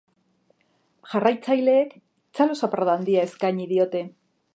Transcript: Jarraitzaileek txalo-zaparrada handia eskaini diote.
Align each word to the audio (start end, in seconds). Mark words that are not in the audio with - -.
Jarraitzaileek 1.11 1.93
txalo-zaparrada 1.99 2.95
handia 3.01 3.27
eskaini 3.29 3.69
diote. 3.75 4.03